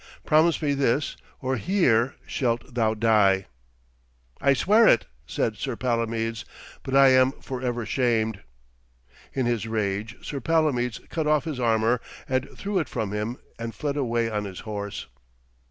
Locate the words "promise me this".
0.25-1.15